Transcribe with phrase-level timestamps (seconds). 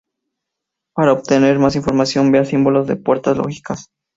[0.95, 3.91] Para obtener más información, vea símbolos de puertas lógicas.